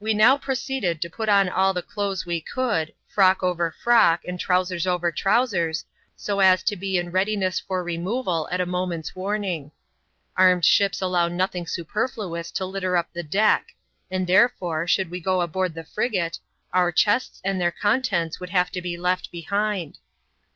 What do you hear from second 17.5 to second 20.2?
their contents would have to be left behind.